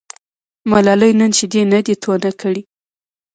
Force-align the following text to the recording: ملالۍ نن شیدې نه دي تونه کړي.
ملالۍ 0.71 1.11
نن 1.19 1.31
شیدې 1.37 1.61
نه 1.71 1.79
دي 1.85 1.95
تونه 2.03 2.29
کړي. 2.41 2.61